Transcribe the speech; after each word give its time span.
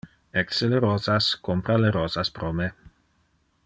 Ecce 0.41 0.69
le 0.71 0.79
rosas, 0.85 1.27
compra 1.49 1.77
le 1.85 1.91
rosas 1.99 2.35
pro 2.39 2.51
me. 2.61 2.71